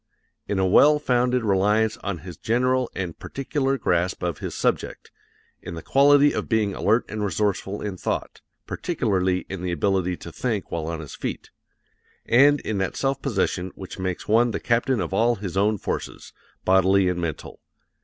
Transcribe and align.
In 0.47 0.57
a 0.57 0.65
well 0.65 0.97
founded 0.97 1.43
reliance 1.43 1.95
on 1.97 2.17
his 2.25 2.35
general 2.35 2.89
and 2.95 3.19
particular 3.19 3.77
grasp 3.77 4.23
of 4.23 4.39
his 4.39 4.55
subject; 4.55 5.11
in 5.61 5.75
the 5.75 5.83
quality 5.83 6.33
of 6.33 6.49
being 6.49 6.73
alert 6.73 7.05
and 7.07 7.23
resourceful 7.23 7.83
in 7.83 7.97
thought 7.97 8.41
particularly 8.65 9.45
in 9.47 9.61
the 9.61 9.71
ability 9.71 10.17
to 10.17 10.31
think 10.31 10.71
while 10.71 10.87
on 10.87 11.01
his 11.01 11.13
feet; 11.13 11.51
and 12.25 12.61
in 12.61 12.79
that 12.79 12.95
self 12.95 13.21
possession 13.21 13.71
which 13.75 13.99
makes 13.99 14.27
one 14.27 14.49
the 14.49 14.59
captain 14.59 14.99
of 14.99 15.13
all 15.13 15.35
his 15.35 15.55
own 15.55 15.77
forces, 15.77 16.33
bodily 16.65 17.07
and 17.07 17.21
mental. 17.21 17.59